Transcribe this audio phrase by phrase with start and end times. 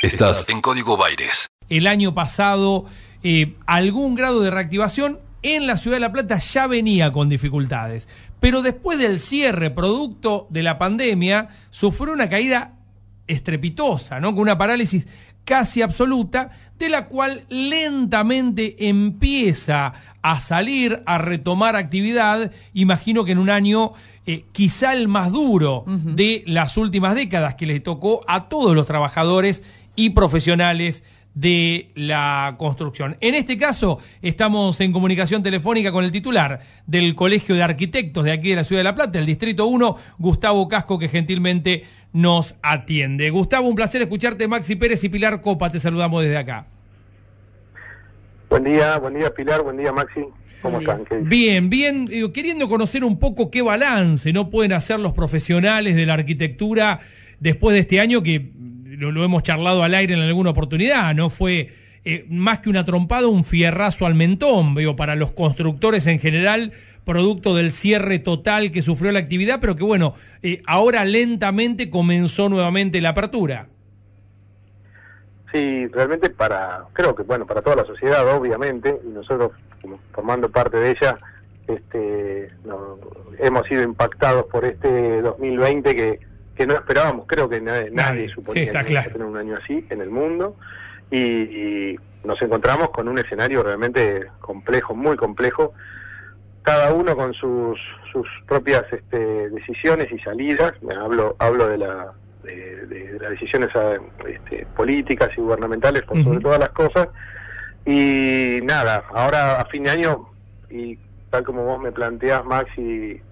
[0.00, 1.48] Estás en Código Baires.
[1.68, 2.84] El año pasado,
[3.24, 8.06] eh, algún grado de reactivación en la ciudad de La Plata ya venía con dificultades.
[8.38, 12.74] Pero después del cierre, producto de la pandemia, sufrió una caída
[13.26, 14.30] estrepitosa, ¿no?
[14.30, 15.08] Con una parálisis
[15.44, 23.38] casi absoluta, de la cual lentamente empieza a salir, a retomar actividad, imagino que en
[23.38, 23.92] un año
[24.26, 28.86] eh, quizá el más duro de las últimas décadas, que le tocó a todos los
[28.86, 29.62] trabajadores
[29.98, 31.02] y profesionales
[31.34, 33.16] de la construcción.
[33.20, 38.30] En este caso, estamos en comunicación telefónica con el titular del Colegio de Arquitectos de
[38.30, 42.54] aquí de la Ciudad de La Plata, el Distrito 1, Gustavo Casco, que gentilmente nos
[42.62, 43.28] atiende.
[43.30, 44.46] Gustavo, un placer escucharte.
[44.46, 46.68] Maxi Pérez y Pilar Copa, te saludamos desde acá.
[48.48, 50.20] Buen día, buen día Pilar, buen día Maxi.
[50.62, 51.04] ¿Cómo están?
[51.22, 56.06] Bien, bien, eh, queriendo conocer un poco qué balance no pueden hacer los profesionales de
[56.06, 57.00] la arquitectura
[57.40, 58.50] después de este año que
[58.98, 61.30] lo, hemos charlado al aire en alguna oportunidad, ¿no?
[61.30, 61.68] Fue
[62.04, 66.72] eh, más que una trompada, un fierrazo al mentón, veo, para los constructores en general,
[67.04, 72.48] producto del cierre total que sufrió la actividad, pero que bueno, eh, ahora lentamente comenzó
[72.48, 73.68] nuevamente la apertura.
[75.52, 79.52] Sí, realmente para, creo que bueno, para toda la sociedad, obviamente, y nosotros
[80.12, 81.16] formando parte de ella,
[81.66, 82.50] este,
[83.38, 86.20] hemos sido impactados por este 2020 que
[86.58, 90.56] que no esperábamos, creo que nadie, suponía que tener un año así en el mundo.
[91.10, 95.72] Y, nos encontramos con un escenario realmente complejo, muy complejo,
[96.62, 97.80] cada uno con sus,
[98.12, 103.70] sus propias este, decisiones y salidas, hablo, hablo de, la, de, las decisiones
[104.26, 107.08] este, políticas y gubernamentales por sobre todas las cosas,
[107.86, 110.28] y nada, ahora a fin de año,
[110.68, 110.98] y
[111.30, 113.22] tal como vos me planteás, Maxi,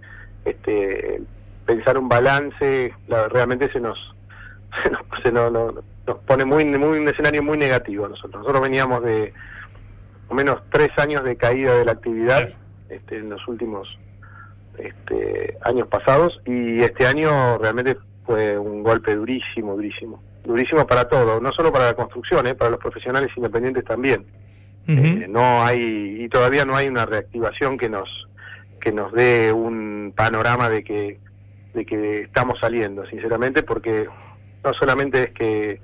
[0.45, 1.23] este,
[1.67, 2.95] pensar un balance
[3.31, 4.15] realmente se nos
[5.23, 8.41] se nos, nos, pone muy muy un escenario muy negativo a nosotros.
[8.41, 9.33] Nosotros veníamos de
[10.31, 12.49] menos tres años de caída de la actividad
[12.89, 13.99] este, en los últimos
[14.79, 20.23] este, años pasados y este año realmente fue un golpe durísimo durísimo.
[20.45, 22.55] Durísimo para todo no solo para la construcción ¿eh?
[22.55, 24.25] para los profesionales independientes también.
[24.89, 28.29] Eh, no hay y todavía no hay una reactivación que nos
[28.81, 31.19] que nos dé un panorama de que
[31.77, 34.09] de que estamos saliendo, sinceramente, porque
[34.65, 35.81] no solamente es que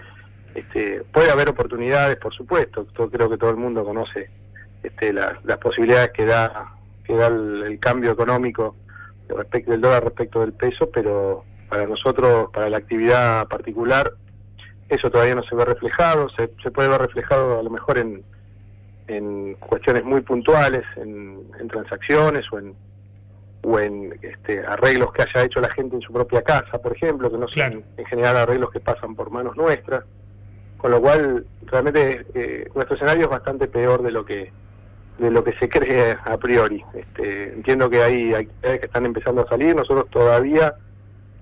[0.54, 4.30] este, puede haber oportunidades, por supuesto, creo que todo el mundo conoce
[4.82, 8.74] este, las posibilidades que da, que da el, cambio económico
[9.28, 14.12] respecto del dólar respecto del peso, pero para nosotros, para la actividad particular,
[14.88, 18.24] eso todavía no se ve reflejado, se, se puede ver reflejado a lo mejor en,
[19.08, 22.74] en cuestiones muy puntuales, en, en transacciones o en,
[23.62, 27.30] o en este, arreglos que haya hecho la gente en su propia casa, por ejemplo,
[27.30, 30.04] que no sean en general arreglos que pasan por manos nuestras,
[30.76, 34.52] con lo cual realmente eh, nuestro escenario es bastante peor de lo que
[35.18, 36.82] de lo que se cree a priori.
[36.94, 40.74] Este, entiendo que hay actividades que están empezando a salir, nosotros todavía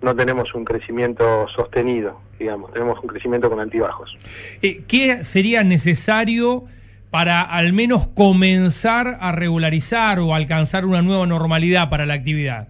[0.03, 4.17] no tenemos un crecimiento sostenido, digamos, tenemos un crecimiento con altibajos.
[4.63, 6.65] Eh, ¿Qué sería necesario?
[7.11, 12.69] Para al menos comenzar a regularizar o alcanzar una nueva normalidad para la actividad?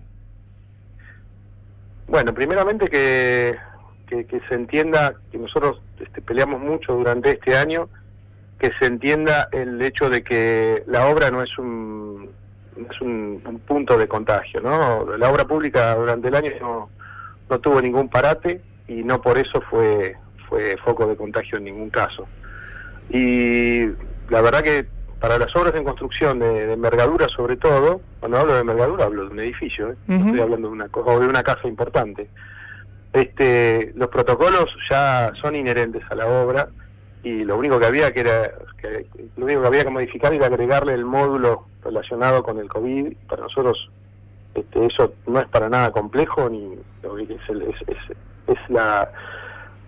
[2.08, 3.56] Bueno, primeramente que,
[4.08, 7.88] que, se entienda que nosotros este, peleamos mucho durante este año,
[8.58, 12.30] que se entienda el hecho de que la obra no es un,
[12.90, 15.16] es un, punto de contagio, ¿no?
[15.16, 16.90] La obra pública durante el año no,
[17.48, 20.16] no tuvo ningún parate y no por eso fue,
[20.48, 22.26] fue foco de contagio en ningún caso.
[23.08, 23.86] Y
[24.30, 24.86] la verdad que
[25.20, 29.30] para las obras en construcción de, envergadura sobre todo, cuando hablo de envergadura hablo de
[29.30, 29.96] un edificio, ¿eh?
[30.08, 32.28] estoy hablando de una, o de una casa importante.
[33.12, 36.68] Este, los protocolos ya son inherentes a la obra
[37.22, 40.46] y lo único que había que era que, lo único que había que modificar era
[40.46, 43.12] agregarle el módulo relacionado con el COVID.
[43.28, 43.90] Para nosotros
[44.54, 46.78] este, eso no es para nada complejo ni
[47.28, 47.40] es,
[48.46, 49.10] es la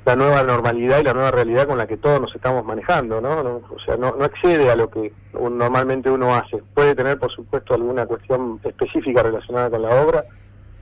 [0.05, 3.63] la nueva normalidad y la nueva realidad con la que todos nos estamos manejando, ¿no?
[3.71, 6.59] o sea, no, no excede a lo que normalmente uno hace.
[6.75, 10.25] Puede tener, por supuesto, alguna cuestión específica relacionada con la obra,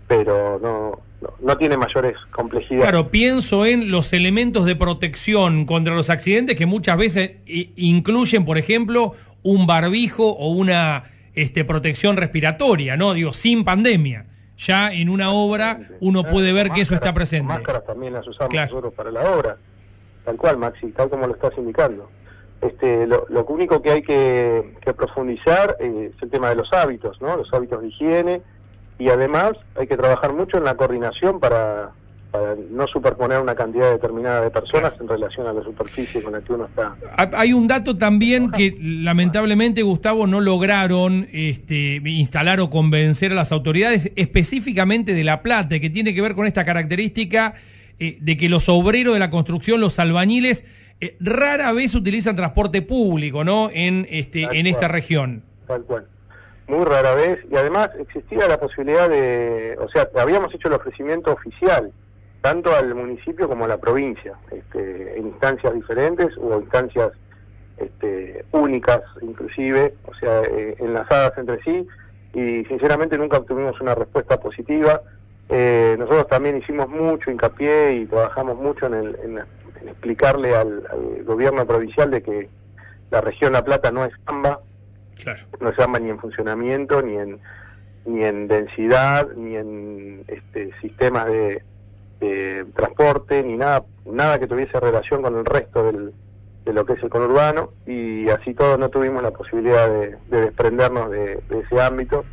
[0.08, 1.00] pero no,
[1.43, 2.88] no, tiene mayores complejidades.
[2.88, 8.56] Claro, pienso en los elementos de protección contra los accidentes que muchas veces incluyen, por
[8.56, 9.12] ejemplo,
[9.43, 13.12] un barbijo o una este, protección respiratoria, ¿no?
[13.12, 14.30] Digo, sin pandemia
[14.61, 17.53] ya en una obra uno puede ver que eso está presente.
[17.53, 19.57] Máscaras también las usamos nosotros para la obra,
[20.25, 22.11] tal cual, Maxi, tal como lo estás indicando.
[22.61, 27.39] Este, lo, único que hay que, profundizar eh, es el tema de los hábitos, ¿no?
[27.39, 28.43] Los hábitos de higiene
[28.99, 31.93] y además hay que trabajar mucho en la coordinación para,
[32.31, 36.41] para no superponer una cantidad determinada de personas en relación a la superficie con la
[36.41, 36.94] que uno está.
[37.32, 43.53] Hay un dato también que lamentablemente, Gustavo, no lograron este, instalar o convencer a las
[43.53, 47.55] autoridades específicamente de La Plata, que tiene que ver con esta característica
[47.99, 50.65] eh, de que los obreros de la construcción, los albañiles,
[51.00, 53.71] eh, rara vez utilizan transporte público, ¿no?
[53.73, 55.43] En, este, en esta región.
[55.67, 56.06] Tal cual
[56.71, 61.33] muy rara vez, y además existía la posibilidad de, o sea, habíamos hecho el ofrecimiento
[61.33, 61.93] oficial
[62.40, 67.12] tanto al municipio como a la provincia, este, en instancias diferentes o instancias
[67.76, 71.87] este, únicas inclusive, o sea, eh, enlazadas entre sí,
[72.34, 75.02] y sinceramente nunca obtuvimos una respuesta positiva.
[75.48, 79.38] Eh, nosotros también hicimos mucho hincapié y trabajamos mucho en, el, en,
[79.88, 80.87] explicarle al,
[81.25, 82.48] gobierno provincial de que
[83.10, 84.60] la región La Plata no es AMBA,
[85.60, 87.40] no es AMBA ni en funcionamiento, ni en,
[88.06, 91.62] ni en densidad, ni en este, sistemas de
[92.20, 96.12] eh, transporte ni nada nada que tuviese relación con el resto del,
[96.64, 101.11] de lo que es el conurbano y así todos no tuvimos la posibilidad de, desprendernos
[101.11, 102.25] de, ese ámbito.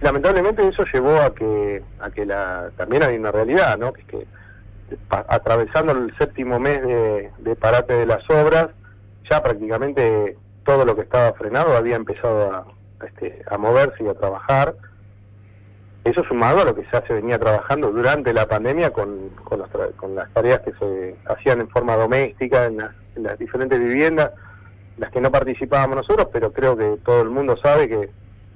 [0.00, 4.06] Lamentablemente eso llevó a que a que la también hay una realidad no que es
[4.06, 4.26] que
[5.10, 8.68] atravesando el séptimo mes de, de parate de las obras
[9.30, 12.66] ya prácticamente todo lo que estaba frenado había empezado a,
[13.06, 14.74] este, a moverse y a trabajar
[16.04, 20.30] eso sumado a lo que ya se venía trabajando durante la pandemia con, con, las
[20.32, 24.30] tareas que se hacían en forma doméstica en las, diferentes viviendas,
[24.98, 28.10] las que no participábamos nosotros, pero creo que todo el mundo sabe que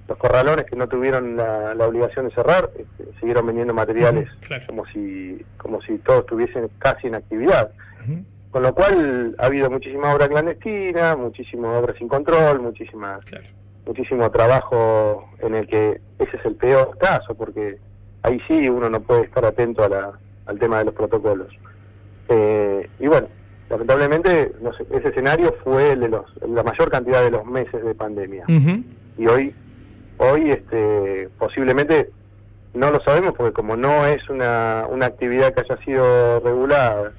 [0.09, 4.29] los corralones que no tuvieron la, obligación de cerrar este, siguieron vendiendo materiales
[4.67, 7.73] como si como si todos estuviesen casi en actividad.
[8.51, 13.19] Con lo cual ha habido muchísima obra clandestina, muchísima obra sin control, muchísima
[13.89, 17.79] muchísimo trabajo en el que ese es el peor caso, porque
[18.23, 20.13] ahí sí uno no puede estar atento a la,
[20.45, 21.49] al tema de los protocolos.
[22.29, 23.29] Eh, y bueno,
[23.71, 24.53] lamentablemente
[24.91, 28.45] ese escenario fue el de los, la mayor cantidad de los meses de pandemia.
[29.17, 29.55] Y hoy,
[30.19, 32.11] hoy este, posiblemente
[32.75, 37.13] no lo sabemos porque como no es una, una actividad que haya sido regulada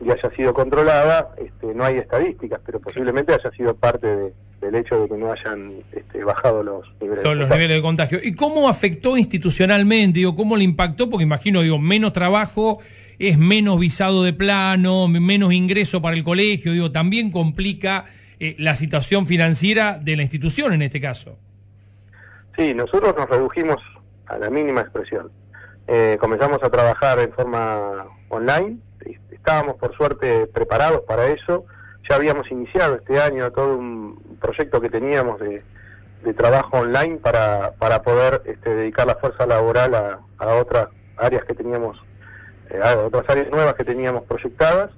[0.00, 4.74] y haya sido controlada, este, no hay estadísticas, pero posiblemente haya sido parte de, del
[4.74, 8.18] hecho de que no hayan este, bajado los niveles, de, los niveles de contagio.
[8.22, 10.18] ¿Y cómo afectó institucionalmente?
[10.18, 11.10] Digo, ¿Cómo le impactó?
[11.10, 12.78] Porque imagino, digo, menos trabajo,
[13.18, 18.04] es menos visado de plano, menos ingreso para el colegio, digo, también complica
[18.38, 21.38] eh, la situación financiera de la institución en este caso.
[22.56, 23.76] Sí, nosotros nos redujimos
[24.26, 25.30] a la mínima expresión.
[25.86, 28.78] Eh, comenzamos a trabajar en forma online,
[29.30, 31.64] estábamos por suerte preparados para eso,
[32.08, 35.62] ya habíamos iniciado este año todo un proyecto que teníamos de,
[36.36, 41.96] trabajo online para, para poder este, dedicar la fuerza laboral a, otras áreas que teníamos,
[42.68, 44.90] eh, a otras áreas nuevas que teníamos proyectadas.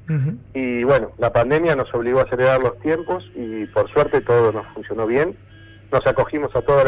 [0.55, 4.67] Y bueno, la pandemia nos obligó a acelerar los tiempos y por suerte todo nos
[4.69, 5.37] funcionó bien.
[5.93, 6.85] Nos acogimos a todas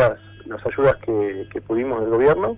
[0.46, 2.56] las, ayudas que, que pudimos del gobierno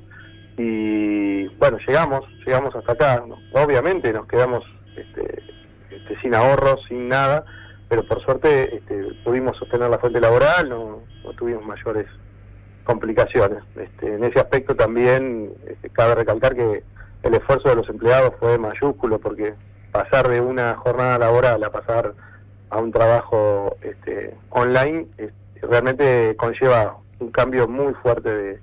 [0.56, 3.24] y bueno, llegamos, llegamos hasta acá.
[3.52, 4.64] Obviamente nos quedamos
[4.96, 5.42] este,
[5.90, 7.44] este, sin ahorros, sin nada,
[7.92, 11.02] pero por suerte este, pudimos sostener la fuente laboral, no,
[11.36, 12.06] tuvimos mayores
[12.84, 13.62] complicaciones.
[13.76, 16.84] Este, en ese aspecto también este, cabe recalcar que
[17.22, 19.52] el esfuerzo de los empleados fue mayúsculo porque
[19.90, 22.14] pasar de una jornada laboral a pasar
[22.70, 25.08] a un trabajo este, online
[25.60, 28.58] realmente conlleva un cambio muy fuerte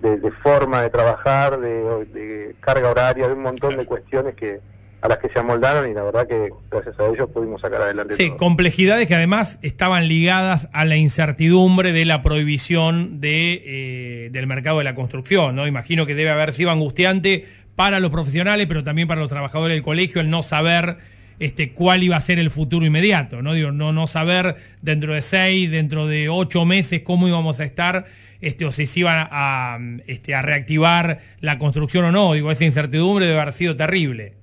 [0.00, 4.60] de, forma de trabajar, de, de, carga horaria, de un montón de cuestiones que,
[5.00, 8.16] a las que se amoldaron y la verdad que gracias a ellos pudimos sacar adelante.
[8.16, 14.46] Sí, complejidades que además estaban ligadas a la incertidumbre de la prohibición de, eh, del
[14.46, 15.66] mercado de la construcción, ¿no?
[15.66, 19.84] Imagino que debe haber sido angustiante para los profesionales, pero también para los trabajadores del
[19.84, 20.96] colegio el no saber
[21.38, 23.52] este, cuál iba a ser el futuro inmediato, ¿no?
[23.52, 28.06] Digo, no, no saber dentro de seis, dentro de ocho meses cómo íbamos a estar,
[28.40, 29.78] este, o si se iba a,
[30.08, 32.32] este, a reactivar la construcción o no.
[32.32, 34.37] Digo, esa incertidumbre debe haber sido terrible.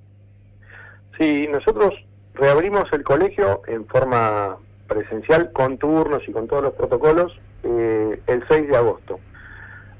[1.18, 1.94] Sí, nosotros
[2.34, 8.44] reabrimos el colegio en forma presencial con turnos y con todos los protocolos eh, el
[8.48, 9.18] 6 de agosto,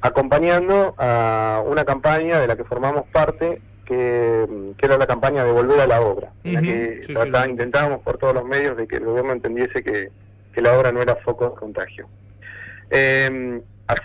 [0.00, 4.46] acompañando a una campaña de la que formamos parte que,
[4.80, 8.44] era la campaña de volver a la obra, en la que intentábamos por todos los
[8.44, 10.11] medios de que el gobierno entendiese que,
[10.52, 12.08] que la obra no era foco de contagio.
[12.90, 13.61] Eh,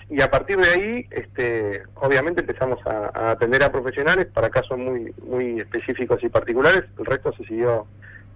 [0.09, 5.13] y a partir de ahí, este, obviamente empezamos a, atender a profesionales para casos muy,
[5.25, 6.83] muy específicos y particulares.
[6.99, 7.87] El resto se siguió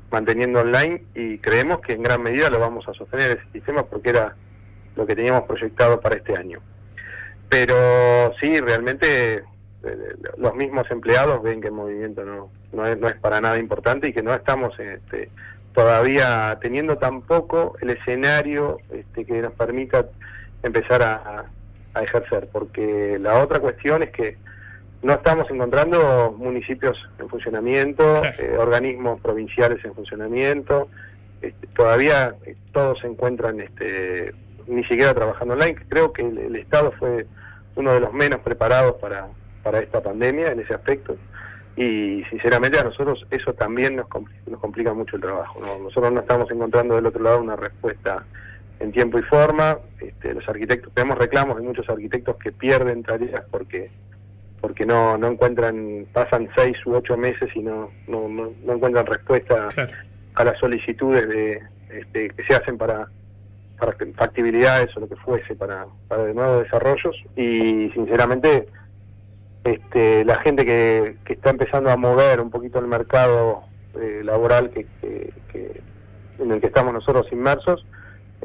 [0.10, 4.10] manteniendo online y creemos que en gran medida lo vamos a sostener ese sistema porque
[4.10, 4.36] era
[4.96, 6.62] lo que teníamos proyectado para este año.
[7.50, 9.44] Pero sí, realmente eh,
[10.38, 14.08] los mismos empleados ven que el movimiento no, no, es, no es para nada importante
[14.08, 15.30] y que no estamos este,
[15.74, 20.08] todavía teniendo tampoco el escenario este, que nos permita
[20.66, 21.46] empezar a,
[21.94, 24.38] a ejercer, porque la otra cuestión es que
[25.02, 30.90] no estamos encontrando municipios en funcionamiento, eh, organismos provinciales en funcionamiento,
[31.42, 34.34] este, todavía eh, todos se encuentran este,
[34.68, 35.76] ni siquiera trabajando online.
[35.88, 37.28] Creo que el, Estado fue
[37.76, 39.28] uno de los menos preparados para,
[39.64, 41.16] para esta pandemia en ese aspecto
[41.78, 44.08] y sinceramente a nosotros eso también nos,
[44.48, 45.60] nos complica mucho el trabajo.
[45.84, 48.26] Nosotros no estamos encontrando del otro lado una respuesta
[48.86, 49.80] en tiempo y forma.
[50.00, 53.90] Este, los arquitectos, tenemos reclamos de muchos arquitectos que pierden tareas porque
[54.62, 59.68] porque no, no encuentran, pasan seis u ocho meses y no, no, no, encuentran respuesta
[60.34, 63.08] a las solicitudes de este, que se hacen para,
[63.78, 68.66] para factibilidades o lo que fuese para, para nuevos desarrollos y sinceramente
[69.64, 73.66] este, la gente que, que está empezando a mover un poquito el mercado
[74.00, 74.88] eh, laboral que,
[75.52, 75.82] que,
[76.40, 77.86] en el que estamos nosotros inmersos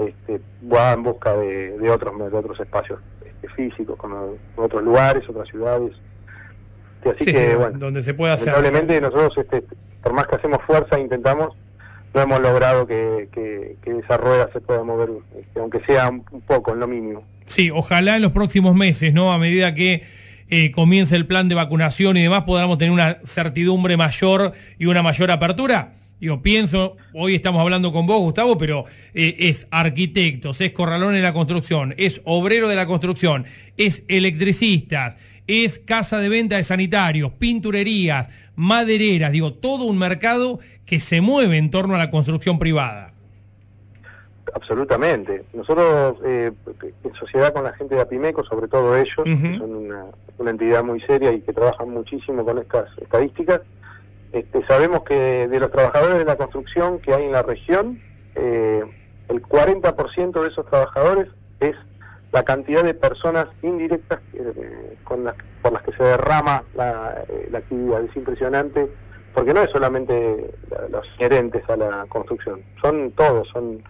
[0.09, 0.41] este,
[0.73, 4.13] va en busca de, de otros de otros espacios este, físicos con
[4.57, 5.93] otros lugares otras ciudades
[7.09, 8.49] así que, bueno, donde se puede hacer.
[8.49, 9.63] Lamentablemente nosotros, este,
[10.03, 11.55] por más que hacemos fuerza, intentamos,
[12.15, 16.73] no hemos logrado que, que, esa rueda se pueda mover, este, aunque sea un, poco,
[16.73, 17.25] en lo mínimo.
[17.47, 19.33] Sí, ojalá en los próximos meses, ¿no?
[19.33, 20.03] A medida que
[20.49, 25.03] eh, comience el plan de vacunación y demás, podamos tener una certidumbre mayor y una
[25.03, 25.93] mayor apertura.
[26.21, 28.85] Yo pienso, hoy estamos hablando con vos, Gustavo, pero
[29.15, 33.47] eh, es arquitectos, es corralón en la construcción, es obrero de la construcción,
[33.79, 41.01] es electricistas, es casa de venta de sanitarios, pinturerías, madereras, digo, todo un mercado que
[41.01, 43.15] se mueve en torno a la construcción privada.
[44.53, 45.45] Absolutamente.
[45.55, 46.53] Nosotros, eh,
[47.03, 51.01] en sociedad con la gente de Apimeco, sobre todo ellos, que son una, entidad muy
[51.01, 53.63] seria y que trabajan muchísimo con estas estadísticas,
[54.33, 57.99] este, sabemos que de los trabajadores de la construcción que hay en la región,
[58.37, 58.83] eh,
[59.29, 61.75] el 40% de esos trabajadores es
[62.33, 67.49] la cantidad de personas indirectas eh, con las, por las que se derrama la, eh,
[67.51, 68.05] la, actividad.
[68.05, 68.89] Es impresionante,
[69.35, 70.55] porque no es solamente
[70.91, 73.83] los gerentes a la construcción, son todos, son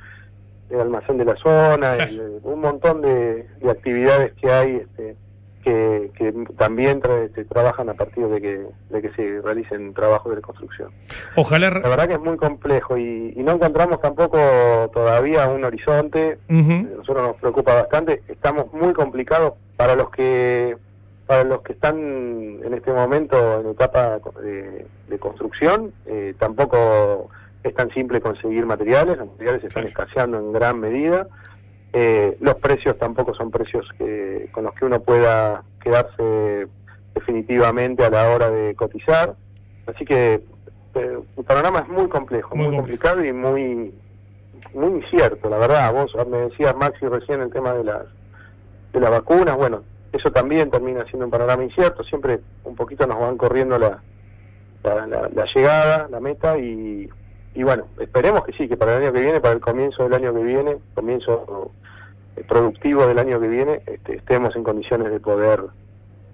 [0.70, 1.96] el almacén de la zona,
[2.42, 5.16] un montón de, de, actividades que hay este,
[5.62, 10.42] que, que también este, trabajan a partir de que, de que se realicen trabajos de
[10.42, 10.90] construcción.
[11.36, 11.70] Ojalá.
[11.70, 14.38] La verdad que es muy complejo y, no encontramos tampoco
[14.92, 16.38] todavía un horizonte.
[16.48, 18.22] Nosotros nos preocupa bastante.
[18.28, 20.76] Estamos muy complicados para los que
[21.26, 25.92] para los que están en este momento en etapa de, construcción.
[26.06, 27.30] Eh, tampoco
[27.62, 29.16] es tan simple conseguir materiales.
[29.16, 31.28] Los materiales se están escaseando en gran medida.
[31.92, 36.68] Eh, los precios tampoco son precios que, con los que uno pueda quedarse
[37.14, 39.34] definitivamente a la hora de cotizar.
[39.86, 40.34] Así que
[40.94, 43.92] eh, el panorama es muy complejo, muy, complicado y muy
[44.74, 45.92] muy incierto, la verdad.
[45.92, 48.02] Vos me decías, Maxi, recién el tema de las,
[48.92, 49.56] de las vacunas.
[49.56, 49.82] Bueno,
[50.12, 52.04] eso también termina siendo un panorama incierto.
[52.04, 54.00] Siempre un poquito nos van corriendo la,
[54.82, 57.08] la llegada, la meta y
[57.54, 60.14] y bueno, esperemos que sí, que para el año que viene, para el comienzo del
[60.14, 61.72] año que viene, comienzo
[62.36, 65.60] eh, productivo del año que viene, este, estemos en condiciones de poder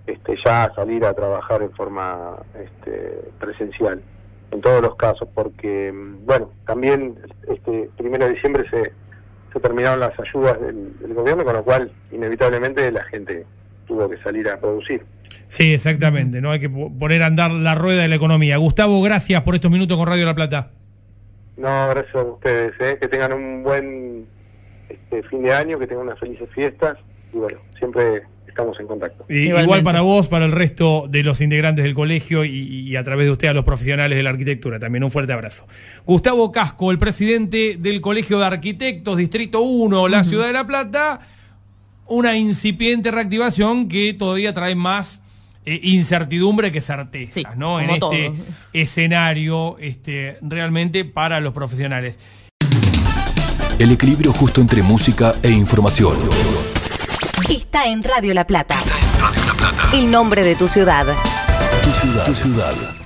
[0.07, 4.03] este, ya salir a trabajar en forma este, presencial,
[4.51, 7.17] en todos los casos, porque, mm, bueno, también
[7.49, 8.93] este primero de diciembre se,
[9.53, 13.47] se terminaron las ayudas del, del gobierno, con lo cual, inevitablemente, la gente
[13.87, 15.03] tuvo que salir a producir.
[15.49, 16.51] Sí, exactamente, ¿no?
[16.51, 18.59] Hay que poner a andar la rueda de la economía.
[18.59, 20.73] Gustavo, gracias por estos minutos con Radio La Plata.
[21.57, 22.99] No, gracias a ustedes, ¿eh?
[23.01, 24.27] que tengan un buen
[24.89, 26.99] este, fin de año, que tengan unas felices fiestas
[27.33, 29.25] y bueno, siempre estamos en contacto.
[29.29, 33.33] igual para vos, para el resto de los integrantes del colegio y, a través de
[33.33, 34.79] usted a los profesionales de la arquitectura.
[34.79, 35.67] También un fuerte abrazo.
[36.07, 41.21] Gustavo Casco, el presidente del Colegio de Arquitectos, Distrito 1, la Ciudad de La Plata,
[42.07, 45.21] una incipiente reactivación que todavía trae más
[45.67, 47.81] eh, incertidumbre que certeza, ¿no?
[47.81, 48.33] En este
[48.73, 52.19] escenario este, realmente para los profesionales.
[53.79, 56.17] El equilibrio justo entre música e información.
[57.51, 58.77] Está en Radio La Plata.
[58.77, 59.97] Está en Radio La Plata.
[59.97, 61.07] El nombre de tu ciudad.
[61.83, 62.27] Tu ciudad.
[62.27, 63.06] Tu ciudad.